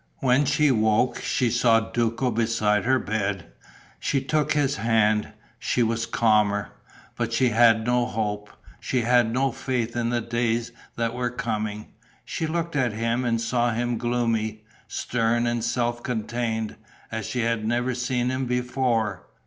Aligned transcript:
When 0.17 0.45
she 0.45 0.71
woke, 0.71 1.19
she 1.21 1.51
saw 1.51 1.79
Duco 1.79 2.31
beside 2.31 2.85
her 2.85 2.97
bed. 2.97 3.51
She 3.99 4.19
took 4.19 4.53
his 4.53 4.77
hand; 4.77 5.31
she 5.59 5.83
was 5.83 6.07
calmer. 6.07 6.71
But 7.15 7.31
she 7.33 7.49
had 7.49 7.85
no 7.85 8.07
hope. 8.07 8.49
She 8.79 9.01
had 9.01 9.31
no 9.31 9.51
faith 9.51 9.95
in 9.95 10.09
the 10.09 10.19
days 10.19 10.71
that 10.95 11.13
were 11.13 11.29
coming. 11.29 11.93
She 12.25 12.47
looked 12.47 12.75
at 12.75 12.93
him 12.93 13.23
and 13.23 13.39
saw 13.39 13.69
him 13.73 13.99
gloomy, 13.99 14.63
stern 14.87 15.45
and 15.45 15.63
self 15.63 16.01
contained, 16.01 16.77
as 17.11 17.27
she 17.27 17.41
had 17.41 17.63
never 17.63 17.93
seen 17.93 18.31
him 18.31 18.47
before. 18.47 19.27